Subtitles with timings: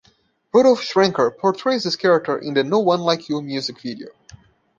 [0.51, 4.09] Rudolf Schenker portrays this character in the "No One Like You" music video.